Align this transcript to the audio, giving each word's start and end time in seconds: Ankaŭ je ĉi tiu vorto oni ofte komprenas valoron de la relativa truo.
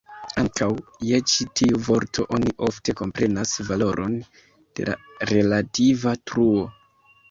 Ankaŭ 0.43 0.69
je 1.09 1.19
ĉi 1.31 1.47
tiu 1.61 1.81
vorto 1.89 2.27
oni 2.39 2.55
ofte 2.71 2.97
komprenas 3.03 3.55
valoron 3.71 4.19
de 4.59 4.93
la 4.93 5.01
relativa 5.37 6.21
truo. 6.29 6.71